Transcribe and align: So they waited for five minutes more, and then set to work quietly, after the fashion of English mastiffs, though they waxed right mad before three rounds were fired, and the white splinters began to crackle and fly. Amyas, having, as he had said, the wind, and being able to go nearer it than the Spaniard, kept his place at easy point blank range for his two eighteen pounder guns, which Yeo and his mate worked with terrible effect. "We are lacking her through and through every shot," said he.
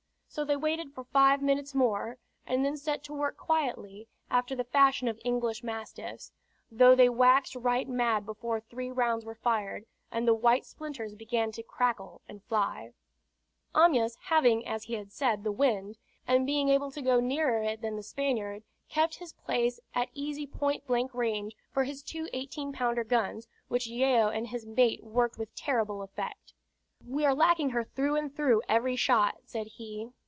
So 0.33 0.45
they 0.45 0.55
waited 0.55 0.93
for 0.93 1.03
five 1.03 1.41
minutes 1.41 1.75
more, 1.75 2.17
and 2.47 2.63
then 2.63 2.77
set 2.77 3.03
to 3.03 3.13
work 3.13 3.35
quietly, 3.35 4.07
after 4.29 4.55
the 4.55 4.63
fashion 4.63 5.09
of 5.09 5.19
English 5.25 5.61
mastiffs, 5.61 6.31
though 6.71 6.95
they 6.95 7.09
waxed 7.09 7.53
right 7.53 7.85
mad 7.85 8.25
before 8.25 8.61
three 8.61 8.89
rounds 8.91 9.25
were 9.25 9.35
fired, 9.35 9.85
and 10.09 10.25
the 10.25 10.33
white 10.33 10.65
splinters 10.65 11.15
began 11.15 11.51
to 11.51 11.63
crackle 11.63 12.21
and 12.29 12.45
fly. 12.45 12.93
Amyas, 13.75 14.15
having, 14.27 14.65
as 14.65 14.85
he 14.85 14.93
had 14.93 15.11
said, 15.11 15.43
the 15.43 15.51
wind, 15.51 15.97
and 16.25 16.45
being 16.47 16.69
able 16.69 16.91
to 16.91 17.01
go 17.01 17.19
nearer 17.19 17.61
it 17.61 17.81
than 17.81 17.97
the 17.97 18.01
Spaniard, 18.03 18.63
kept 18.87 19.15
his 19.15 19.33
place 19.33 19.81
at 19.93 20.07
easy 20.13 20.47
point 20.47 20.87
blank 20.87 21.13
range 21.13 21.57
for 21.73 21.83
his 21.83 22.01
two 22.01 22.29
eighteen 22.31 22.71
pounder 22.71 23.03
guns, 23.03 23.49
which 23.67 23.85
Yeo 23.85 24.29
and 24.29 24.47
his 24.47 24.65
mate 24.65 25.03
worked 25.03 25.37
with 25.37 25.53
terrible 25.55 26.01
effect. 26.01 26.53
"We 27.05 27.25
are 27.25 27.35
lacking 27.35 27.71
her 27.71 27.83
through 27.83 28.15
and 28.15 28.33
through 28.33 28.61
every 28.69 28.95
shot," 28.95 29.39
said 29.43 29.67
he. 29.67 30.11